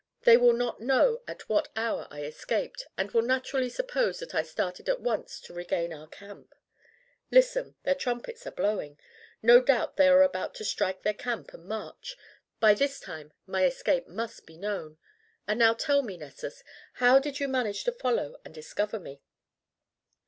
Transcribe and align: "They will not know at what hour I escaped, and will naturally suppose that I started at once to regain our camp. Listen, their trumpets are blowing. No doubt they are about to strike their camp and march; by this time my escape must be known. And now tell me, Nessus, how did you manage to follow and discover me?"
"They 0.23 0.35
will 0.35 0.53
not 0.53 0.79
know 0.81 1.21
at 1.27 1.47
what 1.47 1.69
hour 1.75 2.07
I 2.09 2.23
escaped, 2.23 2.87
and 2.97 3.11
will 3.11 3.21
naturally 3.21 3.69
suppose 3.69 4.17
that 4.17 4.33
I 4.33 4.41
started 4.41 4.89
at 4.89 4.99
once 4.99 5.39
to 5.41 5.53
regain 5.53 5.93
our 5.93 6.07
camp. 6.07 6.55
Listen, 7.29 7.75
their 7.83 7.93
trumpets 7.93 8.47
are 8.47 8.51
blowing. 8.51 8.99
No 9.43 9.61
doubt 9.61 9.97
they 9.97 10.07
are 10.07 10.23
about 10.23 10.55
to 10.55 10.65
strike 10.65 11.03
their 11.03 11.13
camp 11.13 11.53
and 11.53 11.65
march; 11.65 12.17
by 12.59 12.73
this 12.73 12.99
time 12.99 13.31
my 13.45 13.63
escape 13.63 14.07
must 14.07 14.47
be 14.47 14.57
known. 14.57 14.97
And 15.47 15.59
now 15.59 15.75
tell 15.75 16.01
me, 16.01 16.17
Nessus, 16.17 16.63
how 16.93 17.19
did 17.19 17.39
you 17.39 17.47
manage 17.47 17.83
to 17.83 17.91
follow 17.91 18.37
and 18.43 18.55
discover 18.55 18.99
me?" 18.99 19.21